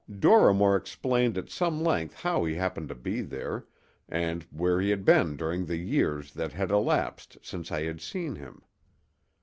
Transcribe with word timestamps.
Dorrimore 0.11 0.75
explained 0.77 1.37
at 1.37 1.51
some 1.51 1.83
length 1.83 2.15
how 2.15 2.43
he 2.45 2.55
happened 2.55 2.89
to 2.89 2.95
be 2.95 3.21
there, 3.21 3.67
and 4.09 4.41
where 4.49 4.81
he 4.81 4.89
had 4.89 5.05
been 5.05 5.35
during 5.37 5.67
the 5.67 5.77
years 5.77 6.33
that 6.33 6.53
had 6.53 6.71
elapsed 6.71 7.37
since 7.43 7.71
I 7.71 7.83
had 7.83 8.01
seen 8.01 8.35
him. 8.37 8.63